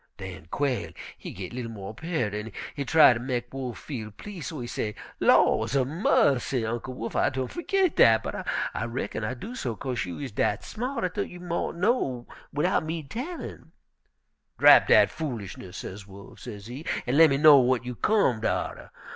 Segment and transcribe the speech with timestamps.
[0.17, 4.47] "Den Quail he git li'l mo' pearter, an' he try ter mek Wolf feel please',
[4.47, 6.65] so he say, 'Laws a mussy!
[6.65, 10.31] Uncle Wolf, I done fergit dat, but I reckon I do so 'kase you is
[10.31, 13.73] dat smart I thought you mought know widout me tellin'.'
[14.57, 18.89] "'Drap dat foolishness,' sez Wolf, sezee, 'an' lemme know w'at you comed atter.'